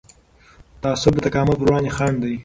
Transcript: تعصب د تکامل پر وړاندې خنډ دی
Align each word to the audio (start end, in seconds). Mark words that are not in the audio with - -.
تعصب 0.81 1.11
د 1.15 1.19
تکامل 1.27 1.55
پر 1.57 1.63
وړاندې 1.67 1.93
خنډ 1.97 2.17
دی 2.23 2.35